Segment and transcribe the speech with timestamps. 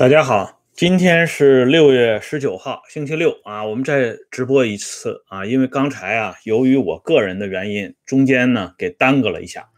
[0.00, 9.68] 大家好，今天是六月十九号，星期六啊，我们再直播一次啊，因为刚才啊，由于我个人的原因，中间呢给耽搁了一下。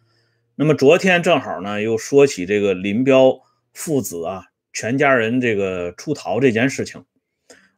[0.54, 3.40] 那么昨天正好呢，又说起这个林彪
[3.74, 7.04] 父子啊，全家人这个出逃这件事情。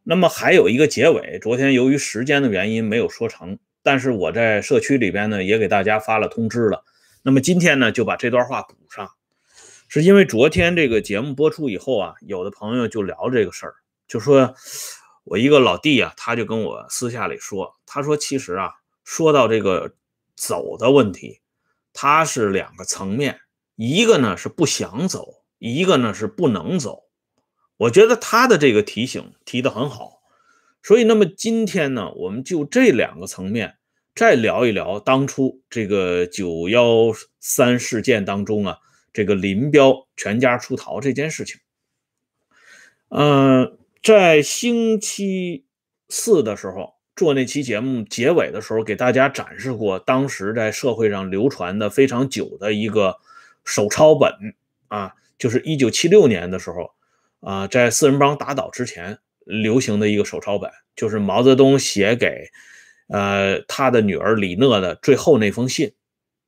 [0.03, 6.85] 那么还有一个结尾，昨天由于时间的原因没有说成，但是我在社区里边呢也给大家发了通知了。
[7.23, 9.09] 那么今天呢就把这段话补上。
[9.95, 13.75] 是因为昨天这个节目播出以后啊，有的朋友就聊这个事儿，
[14.09, 14.53] 就说
[15.23, 18.73] 我一个老弟啊，他就跟我私下里说，他说其实啊，
[19.05, 19.95] 说到这个
[20.35, 21.39] 走的问题，
[21.93, 23.39] 他是两个层面，
[23.77, 27.05] 一个呢是不想走，一个呢是不能走。
[27.77, 30.23] 我觉得他的这个提醒提的很好，
[30.83, 33.77] 所以那么今天呢，我们就这两个层面
[34.17, 38.79] 再聊一聊当初这个九幺三事件当中啊。
[39.15, 41.61] 这个林彪全家出逃这件事情，
[43.11, 45.65] 嗯，在星期
[46.09, 53.17] 四的时候做那期节目结尾的时候，给大家展示过当时在社会上流传的非常久的一个
[53.65, 54.33] 手抄本
[54.89, 56.91] 啊，就是一九七六年的时候
[57.39, 62.51] 啊，在四人帮打倒之前流行的一个手抄本，就是毛泽东写给
[63.07, 65.93] 呃他的女儿李讷的最后那封信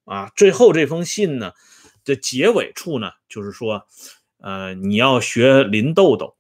[0.05, 1.53] 啊，最后这封信呢。
[2.07, 3.85] 这结尾处呢，就是说，
[4.39, 6.37] 呃，你要学林豆豆，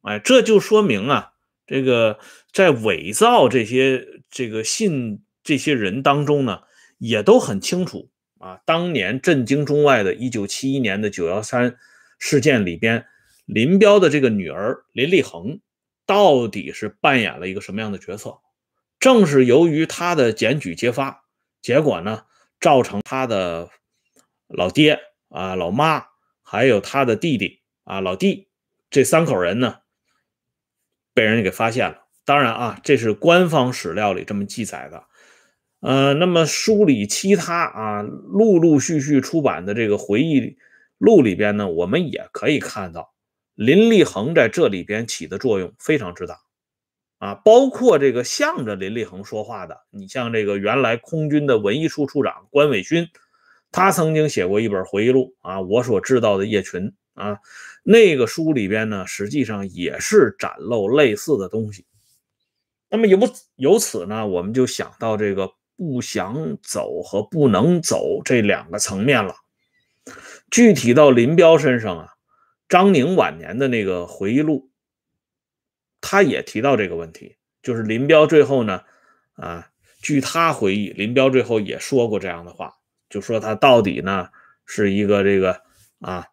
[0.00, 1.32] 哎，这就说明啊，
[1.66, 2.18] 这个
[2.50, 6.62] 在伪造这些这个信这些人当中呢，
[6.96, 11.76] 也都很清楚啊，当年震惊中外的1971年的九幺三
[12.18, 13.04] 事件里边，
[13.44, 15.60] 林彪的这个女儿林立恒
[16.06, 18.38] 到底是扮演了一个什么样的角色？
[18.98, 21.24] 正是由于他的检举揭发，
[21.60, 22.22] 结果呢，
[22.58, 23.68] 造成他的。
[24.48, 26.06] 老爹啊，老妈，
[26.42, 28.48] 还有他的弟弟啊，老弟，
[28.90, 29.78] 这三口人呢，
[31.12, 32.06] 被人给发现了。
[32.24, 35.04] 当然啊，这是官方史料里这么记载的。
[35.80, 40.56] 呃，那么书里其他啊，陆陆续续出版的这个回忆
[40.98, 43.14] 录里边呢，我们也可以看到
[43.54, 46.38] 林立恒在这里边起的作用非常之大
[47.18, 53.08] 啊，包括这个向着林立恒说话的，你像这个原来空军的文艺处处长关伟勋。
[53.76, 57.38] 他曾经写过一本回忆录啊，我所知道的叶群啊，
[57.82, 61.84] 那个书里边呢，实际上也是展露类似的东西。
[62.88, 63.18] 那么由
[63.56, 69.34] 由此呢，我们就想到这个不想走和不能走这两个层面了。
[70.50, 72.08] 具体到林彪身上啊，
[72.70, 74.70] 张宁晚年的那个回忆录，
[76.00, 78.84] 他也提到这个问题，就是林彪最后呢，
[79.34, 79.68] 啊，
[80.00, 82.72] 据他回忆，林彪最后也说过这样的话。
[83.08, 84.28] 就说他到底呢
[84.64, 85.62] 是一个这个
[86.00, 86.26] 啊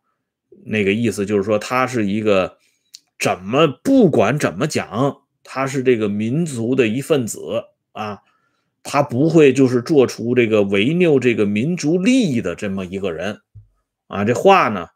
[0.66, 2.58] 那个意思，就是说他是一个
[3.20, 8.22] 怎么不管怎么讲，他是这个民族的一份子啊，
[8.82, 13.42] 他不会就是做出这个违拗这个民族利益的这么一个人
[14.08, 14.26] 啊。
[14.26, 14.88] 这话呢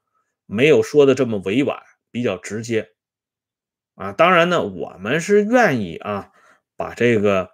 [0.46, 1.80] 没有说的这么委婉，
[2.12, 2.90] 比较直接
[3.96, 4.14] 啊。
[4.14, 6.32] 当然呢，我们是愿意啊
[6.76, 7.52] 把这个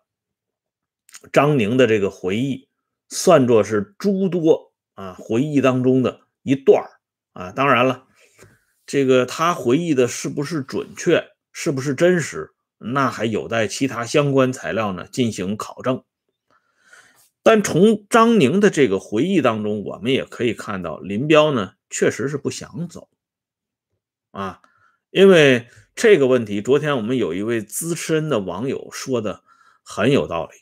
[1.31, 2.69] 张宁的这个回忆。
[3.09, 6.83] 算作是诸多啊回忆当中的一段
[7.33, 8.07] 啊，当然了，
[8.85, 16.03] 这个他回忆的是不是准确，是不是真实，那还有待其他相关材料呢进行考证。
[17.41, 23.09] 但从张宁的这个回忆当中，我们也可以看到，林彪呢确实是不想走
[24.31, 24.61] 啊，
[25.11, 29.43] 因为这个问题，昨天我们有一位资深的网友说的
[29.83, 30.53] 很有道理，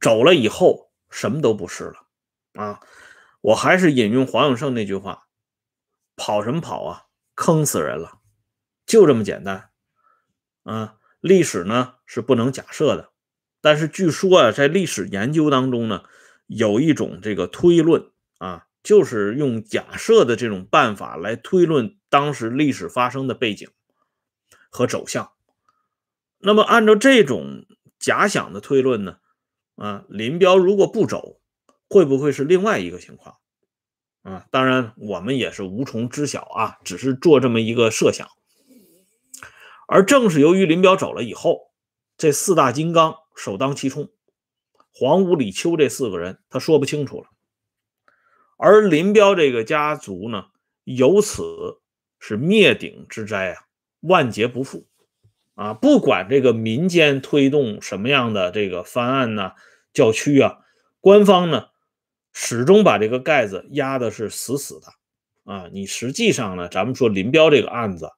[0.00, 0.87] 走了以后。
[1.10, 2.06] 什么都不是了
[2.54, 2.80] 啊！
[3.40, 5.28] 我还是引用黄永胜那句话
[6.16, 7.04] ：“跑什么跑啊，
[7.34, 8.18] 坑死人了，
[8.84, 9.70] 就这么简单。”
[10.64, 13.12] 啊，历史呢是不能假设的，
[13.60, 16.02] 但是据说啊，在历史研究当中呢，
[16.46, 23.70] 有一种这个推论啊，就是用假设的这种办法来推论当时历史发生的背景
[24.68, 25.32] 和走向。
[26.38, 27.66] 那么按照这种
[27.98, 29.18] 假想的推论呢？
[29.78, 31.40] 啊，林彪如果不走，
[31.88, 33.36] 会不会是另外一个情况？
[34.22, 38.28] 啊，当然我们也是无从知晓啊，只是做这么一个设想。
[39.86, 41.70] 而正是由于林彪走了以后，
[42.16, 44.10] 这四大金刚首当其冲，
[44.92, 47.28] 黄五李秋这四个人他说不清楚了，
[48.58, 50.46] 而林彪这个家族呢，
[50.82, 51.80] 由此
[52.18, 53.62] 是灭顶之灾啊，
[54.00, 54.88] 万劫不复。
[55.54, 59.54] 啊，不管这个民间推动什么样的这个方案呢，
[59.92, 60.58] 教区啊，
[61.00, 61.68] 官方呢
[62.32, 68.10] 始终把这个盖子压的是死死的，啊，你实际上呢，咱们说林彪这个案子，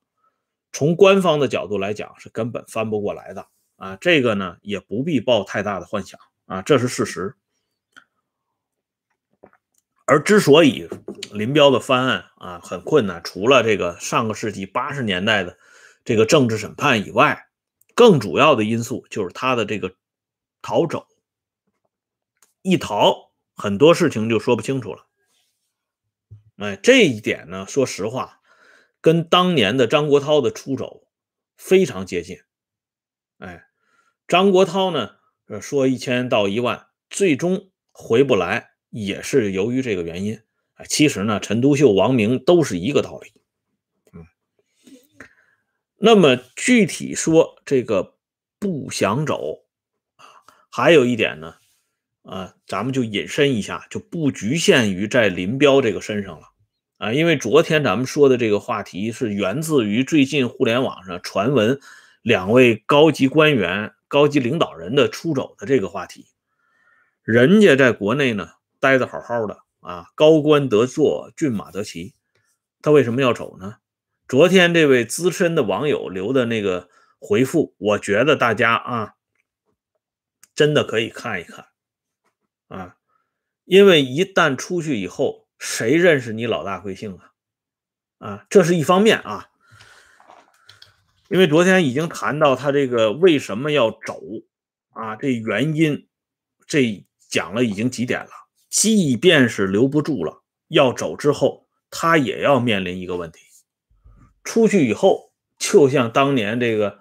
[0.72, 3.46] 从官方的角度来讲是根本翻不过来的
[3.76, 7.34] 啊，这个呢也不必抱太大的幻想啊，这是事实。
[10.04, 10.88] 而之所以
[11.32, 15.56] 林彪的翻案啊很困难，除了这个上个世纪八十年代的
[16.04, 17.46] 这个政治审判以外，
[17.94, 19.94] 更主要的因素就是他的这个
[20.62, 21.06] 逃走，
[22.62, 25.06] 一逃很多事情就说不清楚了。
[26.56, 28.40] 哎，这一点呢，说实话，
[29.00, 31.08] 跟当年的张国焘的出走
[31.56, 32.40] 非常接近。
[33.38, 33.64] 哎，
[34.28, 35.16] 张国焘呢
[35.60, 38.68] 说一千到一万，最终回不来。
[38.90, 40.42] 也是由于这个原因，
[40.74, 43.32] 哎，其实呢，陈独秀、王明都是一个道理，
[44.12, 44.26] 嗯。
[45.96, 48.16] 那么具体说这个
[48.58, 49.64] 不想走
[50.16, 50.26] 啊，
[50.72, 51.59] 还有一点呢，
[52.30, 56.46] 啊，咱们就引申一下，就不局限于在林彪这个身上了
[56.98, 61.80] 啊，因为昨天咱们说的这个话题是源自于最近互联网上传闻
[62.22, 66.26] 两位高级官员、高级领导人的出走的这个话题，
[67.24, 68.50] 人家在国内呢。
[68.82, 72.14] 待的好好的啊，高官得坐，骏马得骑，
[72.80, 73.76] 他为什么要走呢？
[74.26, 76.88] 昨天这位资深的网友留的那个
[77.18, 79.16] 回复，我觉得大家啊，
[80.54, 81.66] 真的可以看一看
[82.70, 82.96] 啊，
[83.64, 87.32] 因为一旦出去以后，谁认识你老大贵姓啊？
[88.18, 89.50] 啊，这是一方面啊，
[91.28, 94.22] 因为昨天已经谈到他这个为什么要走
[94.90, 96.06] 啊，这原因，
[96.68, 98.30] 这讲了已经几点了。
[98.68, 103.40] 即便是留不住了，要走之后，他也要面临一个问题：
[104.44, 107.00] 出去以后，就像当年这个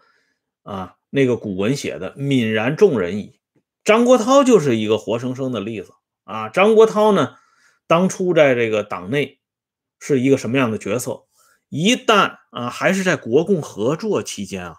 [0.64, 3.39] 啊那个古文写的“泯然众人矣”。
[3.84, 5.94] 张国焘就是一个活生生的例子
[6.24, 6.50] 啊。
[6.50, 7.36] 张国焘呢，
[7.88, 9.40] 当初在这个党内
[10.00, 11.26] 是一个什么样的角色？
[11.70, 14.76] 一旦啊还是在国共合作期间啊，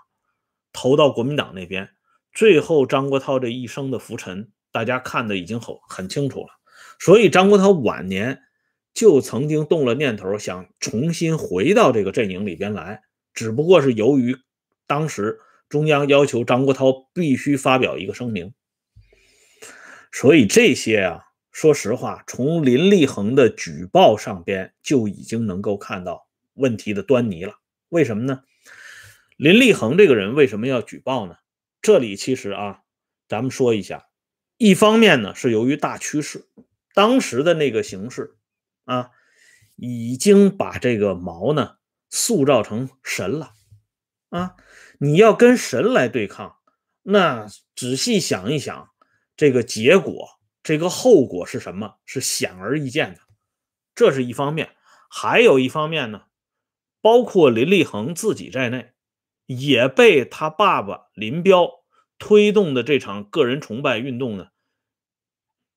[0.73, 1.91] 投到国民党那边，
[2.33, 6.49] 最后张国焘这一生的浮沉，大家看的已经很很清楚了。
[6.99, 8.41] 所以张国焘晚年
[8.93, 14.37] 就曾经动了念头，想重新回到这个阵营里边来，只不过是由于
[14.87, 15.39] 当时
[15.69, 18.53] 中央要求张国焘必须发表一个声明，
[20.13, 27.55] 所以这些啊，说实话，从林立恒的举报上边就已经能够看到问题的端倪了。
[27.89, 28.43] 为什么呢？
[29.37, 31.37] 林立恒这个人为什么要举报呢？
[31.81, 32.81] 这里其实啊，
[33.29, 34.07] 咱们说一下，
[34.59, 36.47] 一方面呢是由于大趋势。
[36.93, 38.37] 当时的那个形势
[38.85, 39.11] 啊，
[39.77, 41.77] 已经把这个毛呢
[42.11, 43.53] 塑造成神了
[44.29, 44.57] 啊！
[44.99, 46.57] 你要跟神来对抗，
[47.03, 48.90] 那仔细想一想，
[49.41, 51.95] 这个结果，这个后果是什么？
[52.05, 53.21] 是显而易见的。
[53.95, 54.77] 这是一方面，
[55.09, 56.25] 还有一方面呢，
[57.01, 58.93] 包括林立恒自己在内，
[59.47, 61.71] 也被他爸爸林彪
[62.19, 64.49] 推动的这场个人崇拜运动呢。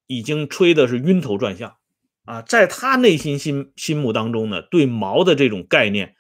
[0.08, 1.78] 已经吹的是晕头转向
[2.26, 6.18] 啊，在他内心心心目当中呢，对毛的这种概念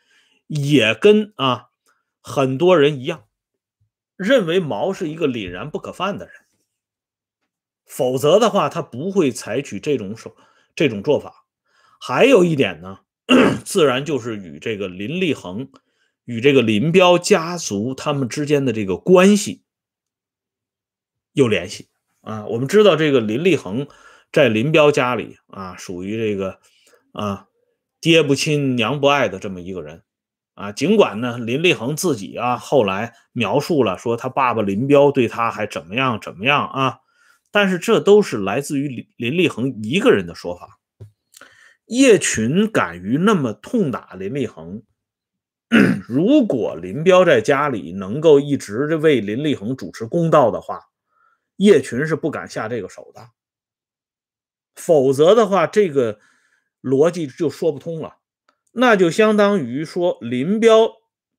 [0.47, 1.65] 也跟啊
[2.21, 3.25] 很多人一样，
[4.15, 6.35] 认为毛是一个凛然不可犯的人，
[7.95, 10.35] 否则的话他不会采取这种手
[10.75, 11.45] 这种做法。
[12.01, 13.01] 还有一点呢，
[13.63, 15.69] 自然就是与这个林立恒
[16.25, 19.61] 与这个林彪家族他们之间的这个关系
[21.33, 21.89] 有联系。
[22.21, 23.87] 啊，我们知道这个林立恒
[24.31, 26.59] 在林彪家里啊，属于这个
[27.11, 27.47] 啊
[28.01, 30.01] 爹不亲娘不爱的这么一个人
[30.55, 30.71] 啊。
[30.71, 36.99] 尽管呢，林立恒自己啊后来描述了说他爸爸林彪对他还怎么样怎么样啊，
[37.53, 40.79] 但是这都是来自于林林立恒一个人的说法。
[41.85, 44.81] 叶群敢于那么痛打林立恒，
[46.09, 50.81] 如果林彪在家里能够一直为林立恒主持公道的话。
[51.57, 53.29] 叶群是不敢下这个手的，
[54.73, 56.19] 否则的话，这个
[56.81, 58.17] 逻辑就说不通了。
[58.71, 60.89] 那就相当于说，林彪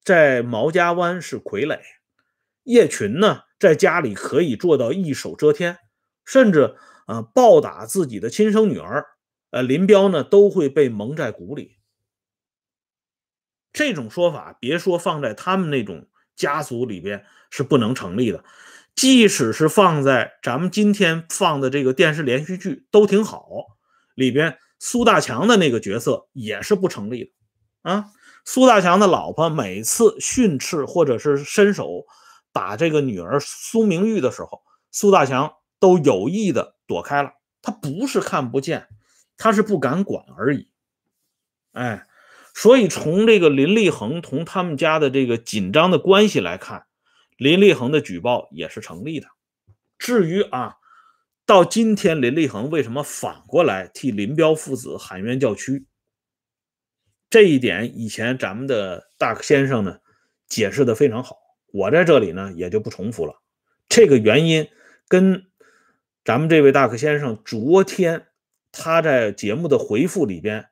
[0.05, 1.81] 在毛家湾是傀儡，
[2.63, 5.79] 叶群呢在家里可以做到一手遮天，
[6.25, 6.77] 甚至
[7.07, 9.07] 啊暴打自己的亲生女儿，
[9.51, 11.77] 呃，林彪呢都会被蒙在鼓里。
[13.73, 18.45] 这种说法，别说放在他们那种家族里边是不能成立的。
[18.95, 23.49] 即使是放在咱们今天放的这个电视连续剧都挺好，
[24.15, 28.05] 里边苏大强的那个角色也是不成立的啊。
[28.45, 32.05] 苏大强的老婆每次训斥或者是伸手
[32.53, 34.63] 打这个女儿苏明玉的时候，
[34.93, 37.35] 苏大强都有意的躲开了。
[37.63, 38.89] 他不是看不见，
[39.37, 40.69] 他是不敢管而已。
[41.73, 42.07] 哎，
[42.55, 46.87] 所以从这个林立恒同他们家的这个紧张的关系来看，
[47.37, 49.29] 林立恒的举报也是成立的。
[49.99, 50.77] 至于啊，
[51.47, 55.87] 到今天林立恒为什么反过来替林彪父子喊冤叫屈，
[57.31, 59.99] 这一点以前咱们的大先生呢
[60.47, 61.39] 解释的非常好，
[61.73, 63.41] 我在这里呢也就不重复了。
[63.89, 64.69] 这个原因
[65.09, 65.47] 跟
[66.25, 68.29] 咱们这位大克先生昨天
[68.73, 70.71] 他在节目的回复里边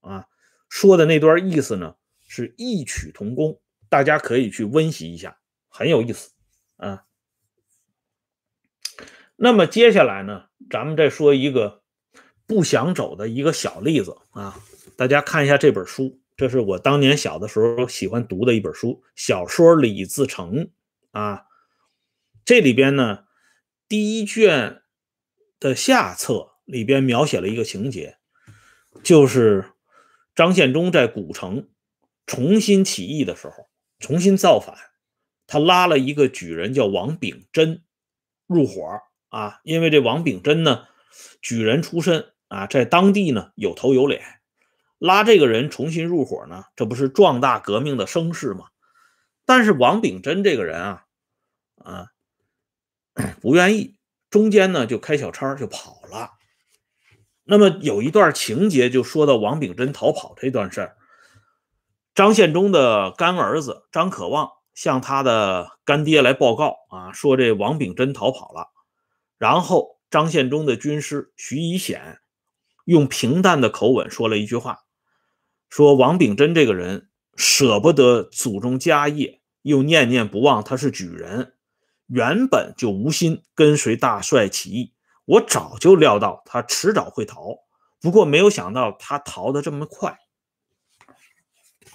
[0.00, 0.26] 啊。
[0.68, 1.96] 说的那段意思呢，
[2.26, 6.30] 是异曲同工，大家可以去温习一下，很有意思
[6.76, 7.04] 啊。
[9.36, 11.82] 那么接下来呢，咱们再说一个
[12.46, 14.60] 不想走的一个小例子啊。
[14.96, 20.54] 大家看一下这本书，这是我当年小的时候喜欢读的一本书，小说《李自成》
[21.10, 21.46] 啊。
[22.44, 23.24] 这里边呢，
[23.88, 24.82] 第一卷
[25.64, 28.18] 的下册里边描写了一个情节，
[29.02, 29.70] 就是。
[30.36, 31.68] 张献忠在古城
[32.26, 33.68] 重新起义的时候，
[34.00, 34.76] 重新造反，
[35.46, 37.84] 他拉了一个举人叫王秉贞
[38.48, 40.88] 入伙啊，因为这王秉贞呢，
[41.40, 44.40] 举人出身啊，在当地呢有头有脸，
[44.98, 48.64] 拉这个人重新入伙呢，这不是壮大革命的声势吗？
[49.44, 51.04] 但是王秉贞这个人啊，
[51.76, 52.08] 啊，
[53.40, 53.93] 不愿意，
[54.34, 56.32] 中间呢就开小差就跑了。
[57.44, 60.96] 那么有一段情节就说到王秉贞逃跑这段事儿，
[62.16, 68.72] 张献忠的干儿子张可望向他的干爹来报告啊，说这王秉贞逃跑了。
[69.38, 72.18] 然后张献忠的军师徐以显
[72.86, 74.80] 用平淡的口吻说了一句话，
[75.68, 81.54] 说王秉贞这个人舍不得祖宗家业，又念念不忘他是举人，
[82.06, 84.92] 原本就无心跟随大帅起义。
[85.24, 87.60] 我早就料到他迟早会逃，
[88.00, 90.18] 不过没有想到他逃得这么快。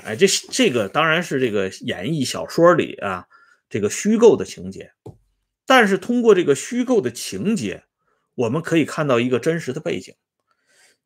[0.04, 3.28] 哎，这这个当然是这个演绎小说里啊
[3.70, 4.94] 这个虚构的情节，
[5.66, 7.84] 但是通过这个虚构的情节，
[8.34, 10.16] 我们可以看到一个真实的背景，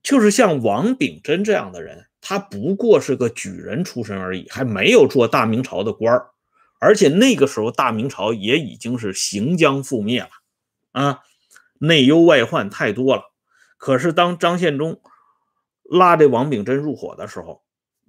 [0.01, 6.29] 就是像王秉贞这样的人，他不过是个举人出身而已，还没有做大明朝的官儿，
[6.83, 10.29] 而且那个时候大明朝也已经是行将覆灭了
[10.91, 11.21] 啊。
[11.79, 13.23] 内忧外患太多了，
[13.77, 15.01] 可是当张献忠
[15.83, 17.63] 拉这王秉贞入伙的时候，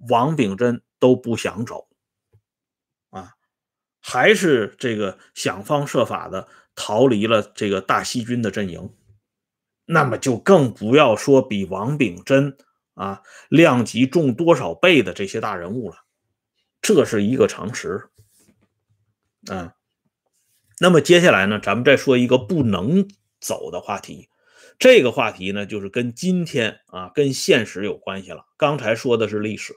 [0.09, 1.87] 王秉贞都不想走，
[3.09, 3.33] 啊，
[3.99, 8.93] 还是这个想方设法的逃离了这个大西军的阵营，
[9.85, 12.55] 那么就更不要说比王秉贞
[12.93, 15.97] 啊量级重多少倍的这些大人物了，
[16.81, 18.09] 这是一个常识，
[19.49, 19.73] 啊，
[20.79, 23.07] 那么接下来呢，咱们再说一个不能。
[23.41, 24.27] 走的话题，
[24.79, 28.43] 这个话题呢，就是跟今天啊，跟现实有关系了。
[28.57, 29.75] 刚才说的是历史，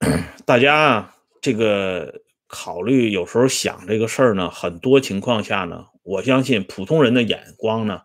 [0.44, 8.02] 大家啊，这个考虑有时候想这个事儿呢，很多情况下呢，我相信普通人的眼光呢，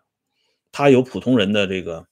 [0.72, 2.06] 他有普通人的这个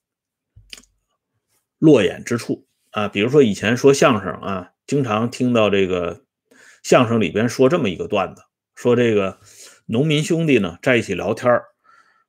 [1.78, 3.08] 落眼之处啊。
[3.08, 6.26] 比如说以前说相声啊，经常听到这个
[6.88, 8.40] 相声里边说这么一个段子，
[8.74, 9.38] 说这个。
[9.90, 11.62] 农民兄弟呢，在一起聊天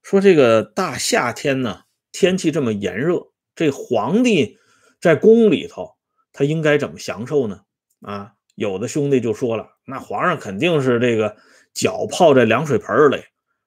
[0.02, 4.58] 说这个大夏天呢，天气这么炎热，这皇帝
[5.02, 5.96] 在宫里头，
[6.32, 7.62] 他应该怎么享受呢？
[8.02, 11.36] 啊，有的兄弟就说了，那皇上肯定是这个
[11.74, 13.24] 脚泡在凉水盆里，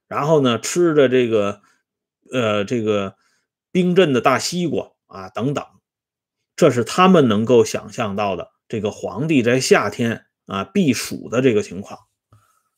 [0.08, 1.60] 然后呢，吃着这个
[2.32, 3.16] 呃这个
[3.70, 5.62] 冰镇的大西瓜啊等等，
[6.56, 12.00] 这是他们能够想象到的这个皇帝在夏天啊避暑的这个情况。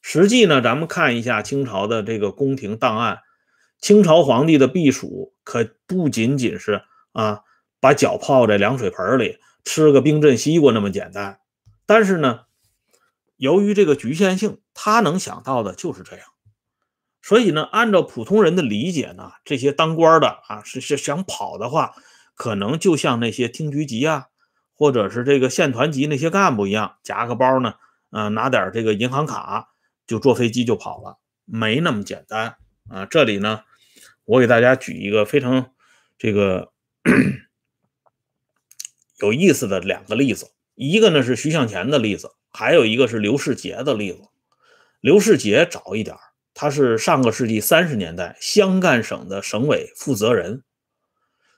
[0.00, 3.21] 实际呢，咱们看一下清朝的这个宫廷档案，
[3.80, 7.40] 清朝皇帝的避暑可不仅仅是啊
[7.80, 11.38] 把脚泡在凉水盆里吃个冰镇西瓜那么简单。
[11.87, 12.40] 但是呢，
[13.37, 16.26] 由于这个局限性，他能想到的就是这样。
[17.23, 21.94] 所以呢，按照普通人的理解呢，这些当官的啊是是想跑的话，
[22.35, 24.26] 可能就像那些厅局级啊，
[24.74, 27.74] 或者是这个县团级那些干部一样，夹个包呢，
[28.10, 29.70] 啊拿点这个银行卡。
[30.06, 31.16] 就坐飞机就跑了，
[31.46, 32.56] 没那么简单
[32.90, 33.06] 啊！
[33.06, 33.62] 这里呢，
[34.26, 35.72] 我给大家举一个非常
[36.18, 36.72] 这个
[39.18, 44.28] 有意思的两个例子，一个呢是徐向前的例子，还有一个是刘世杰的例子。
[45.00, 46.14] 刘世杰早一点，
[46.52, 50.64] 他是上个世纪三十年代湘赣省的省委负责人。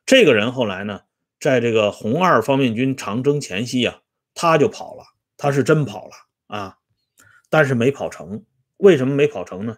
[0.05, 1.01] 这个人后来呢，
[1.39, 4.01] 在这个红二方面军长征前夕啊，
[4.35, 5.05] 他就跑了，
[5.37, 6.13] 他是真跑了
[6.47, 6.79] 啊！
[7.49, 8.45] 但是没跑成，
[8.77, 9.77] 为什么没跑成呢？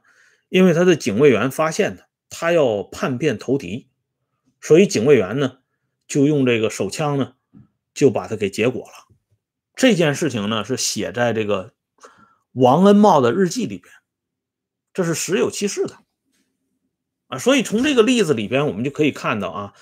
[0.48, 3.88] 因为他的警卫员发现他，他要叛变投敌，
[4.60, 5.58] 所以警卫员呢
[6.06, 7.34] 就用这个手枪呢，
[7.92, 9.14] 就把他给结果了。
[9.74, 11.74] 这件事情呢，是写在这个
[12.52, 13.92] 王恩茂的日记里边，
[14.94, 15.98] 这是实有其事的
[17.28, 17.38] 啊。
[17.38, 19.74] 所以从这个例子里边，我们就可以看到啊，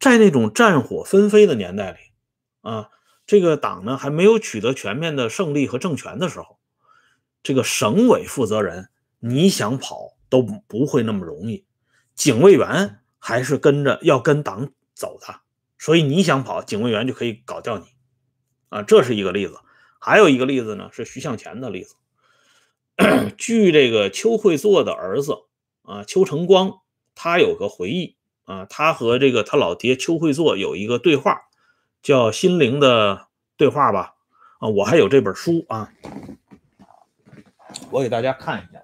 [0.00, 1.98] 在那种战火纷飞的年代里
[2.62, 2.88] 啊，
[3.26, 6.58] 这个党呢还没有取得全面的胜利和政权的时候，
[7.42, 8.88] 这个省委负责人
[9.18, 11.66] 你想跑都不会那么容易，
[12.14, 15.40] 警卫员还是跟着要跟党走的，
[15.78, 17.84] 所以你想跑，警卫员就可以搞掉你。
[18.70, 19.58] 啊，这是一个例子，
[19.98, 21.96] 还有一个例子呢，是徐向前的例子。
[23.36, 25.34] 据这个邱会作的儿子
[25.82, 26.80] 啊，邱成光，
[27.14, 31.42] 他有个回忆啊，他和这个他老爹邱会作有一个对话，
[32.02, 34.14] 叫《心灵的对话》吧。
[34.58, 35.92] 啊，我还有这本书啊，
[37.90, 38.80] 我给大家看一下。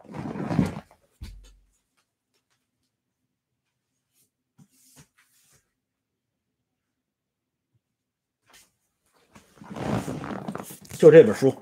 [10.98, 11.54] 就这本书，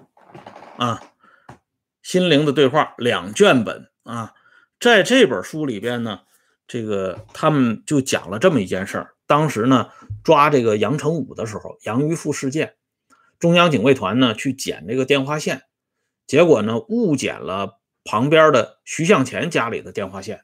[0.77, 1.03] 啊，
[2.03, 4.33] 《心灵的对话》两卷本啊，
[4.79, 6.21] 在这本书里边呢，
[6.66, 9.11] 这个他们就讲了这么一件事儿。
[9.26, 9.88] 当时呢，
[10.23, 12.75] 抓这个杨成武的时候，杨玉富事件，
[13.38, 15.62] 中央警卫团呢去捡这个电话线，
[16.26, 20.42] 结果呢误捡了旁边的徐向前家里的电话线，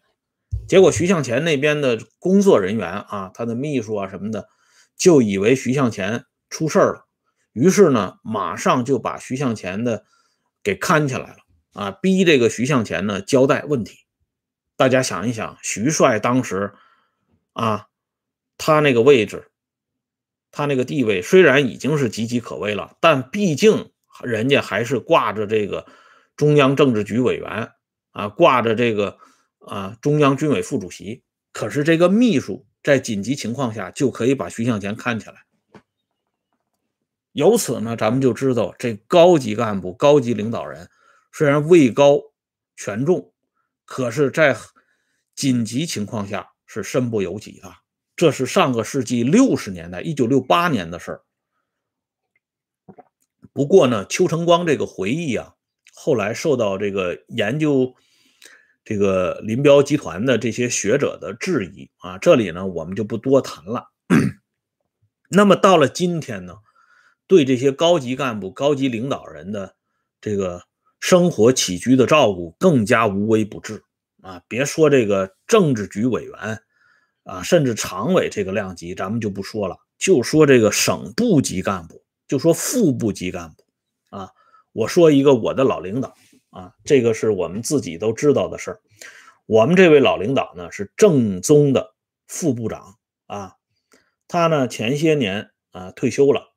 [0.67, 4.49] 结果徐向前那边的工作人员啊，他的秘书啊什么的，
[4.97, 7.07] 就以为徐向前出事儿了。
[7.53, 10.05] 于是呢，马上就把徐向前的
[10.63, 11.37] 给看起来了
[11.75, 13.99] 啊，逼这个徐向前呢交代问题。
[14.81, 16.73] 大家想一想，徐帅当时
[17.53, 17.89] 啊，
[18.57, 19.51] 他那个位置，
[20.51, 23.91] 他那个地位虽然已经是岌岌可危了，但毕竟
[24.23, 25.87] 人家还是挂着这个
[26.35, 27.73] 中央政治局委员
[28.13, 29.19] 啊，挂着这个
[29.59, 31.23] 啊中央军委副主席。
[31.53, 35.45] 可是这个秘书在紧急情况下就可以把徐向前看起来。
[37.33, 40.89] 由此呢，咱们就知道这高级干部、高级领导人
[41.33, 42.19] 虽然位高
[42.77, 43.35] 权重，
[43.91, 44.57] 可是，在
[45.35, 47.75] 紧急情况下是身不由己的。
[48.15, 51.23] 这是上个世纪六十年代，一九六八年的事儿。
[53.53, 55.55] 不过呢，邱成光这个回忆啊，
[55.93, 57.93] 后来受到这个研究
[58.85, 63.91] 这个林彪集团的这些学者的质疑啊，这里呢我们就不多谈了。
[65.29, 66.59] 那么到了今天呢？
[67.27, 69.75] 对这些高级干部、高级领导人的
[70.21, 70.63] 这个
[71.01, 73.83] 生活起居的照顾更加无微不至
[74.23, 74.43] 啊！
[74.47, 76.61] 别说这个政治局委员
[77.25, 83.65] 啊，甚至常委这个量级，咱们就不说了，就说这个省部级干部，就说副部级干部
[84.17, 84.31] 啊。
[84.73, 86.15] 我说一个我的老领导
[86.51, 88.81] 啊，这个是我们自己都知道的事儿。
[89.47, 91.95] 我们这位老领导呢是正宗的
[92.29, 93.55] 副部长啊，
[94.29, 96.53] 他呢前些年啊退休了。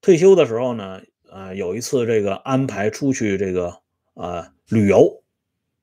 [0.00, 3.80] 退休的时候呢，啊，有一次这个安排出去这个
[4.14, 5.22] 啊旅游，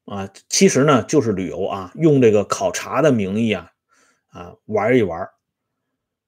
[0.05, 3.71] 啊，其实呢就是旅游啊，用这个考察的名义啊，
[4.29, 5.29] 啊玩一玩。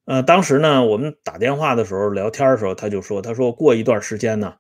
[0.06, 4.56] 呃，当时呢我们打电话的时候聊天的时候，他就说，他说过一段时间呢，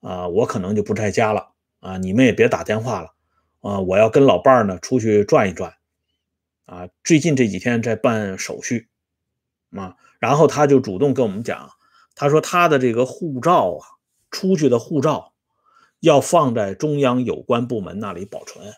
[0.00, 3.14] 啊，我可能就不在家了，啊，你们也别打电话了，
[3.60, 5.74] 啊，我要跟老伴儿呢出去转一转，
[6.64, 8.88] 啊，最近这几天在办手续，
[9.76, 11.70] 啊，然后他就主动跟我们讲。
[12.14, 13.86] 他说他的这个护照啊，
[14.30, 15.32] 出去的护照
[16.00, 18.74] 要放在中央有关部门那里保存。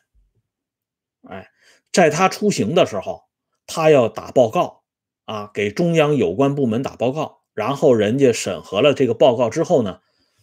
[1.28, 1.50] 哎，
[1.92, 3.24] 在他出行的时候，
[3.66, 4.82] 他要打报告
[5.24, 10.00] 啊，给中央有关部门打报告，然后人家审核了这个报告之后呢，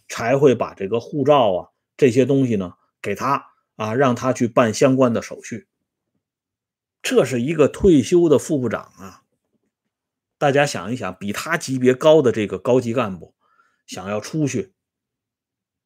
[0.08, 5.68] 才会把这个护照啊这些东西呢给他啊，让他去办相关的手续。
[7.02, 9.24] 这是一个退休的副部长啊。
[10.40, 13.36] 大家想一想，比他级别高的这个高级干部，
[13.86, 14.74] 想要出去，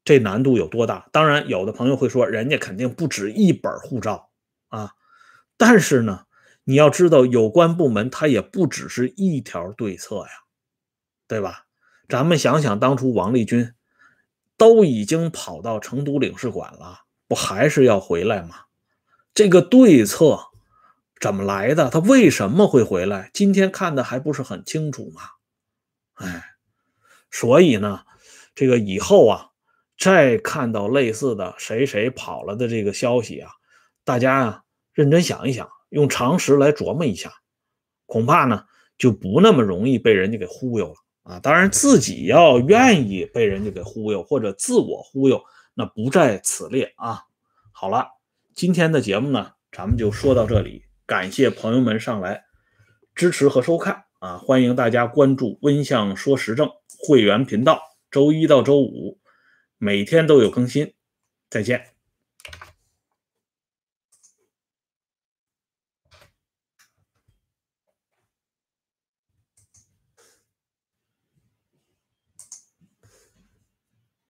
[0.06, 1.10] 这难度有多大？
[1.12, 4.30] 当然，有的朋友会说，人家肯定不止一本护照
[4.68, 4.94] 啊。
[5.58, 6.26] 但是呢，
[6.66, 10.30] 你要知道，有关部门他也不只是一条对策呀，
[11.28, 11.66] 对吧？
[12.08, 13.74] 咱们想想，当初王立军
[14.56, 18.66] 都已经跑到成都领事馆了，不还是要回来吗？
[19.34, 20.53] 这个对策。
[21.24, 21.90] 怎么来的？
[21.90, 23.32] 他为什么会回来？
[23.34, 25.22] 今天看的还不是很清楚吗？
[26.16, 26.44] 哎，
[27.32, 28.02] 所以呢，
[28.54, 29.52] 这个以后啊，
[29.98, 33.52] 再看到类似的谁谁跑了的这个消息啊，
[34.04, 37.32] 大家啊认真想一想，用常识来琢磨一下，
[38.06, 38.66] 恐怕呢
[38.98, 41.40] 就不那么容易被人家给忽悠了啊。
[41.40, 45.42] 当然，自己要愿意被人家给忽悠或者自我忽悠，
[45.74, 47.22] 那不在此列啊。
[47.72, 48.10] 好了，
[48.54, 50.84] 今天的节目呢，咱们就说到这里。
[51.06, 52.44] 感谢朋友们上来
[53.14, 54.06] 支持和收看。
[54.20, 59.20] 啊，欢迎大家关注温相说时政会员频道，周一到周五
[59.78, 60.94] 每天都有更新。
[61.50, 61.93] 再见。